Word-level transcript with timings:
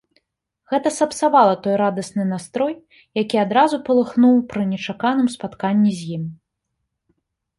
Гэта 0.71 0.91
сапсавала 0.99 1.55
той 1.65 1.75
радасны 1.81 2.23
настрой, 2.29 2.73
які 3.21 3.37
адразу 3.45 3.75
палыхнуў 3.89 4.35
пры 4.53 4.63
нечаканым 4.73 5.27
спатканні 5.37 5.91
з 5.99 6.11
ім. 6.17 6.23